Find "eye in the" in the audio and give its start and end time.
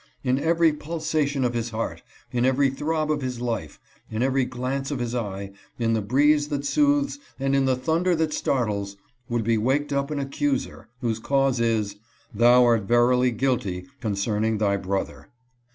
5.13-6.01